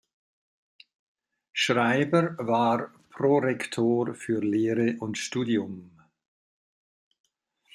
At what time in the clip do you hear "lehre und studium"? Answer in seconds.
4.41-5.91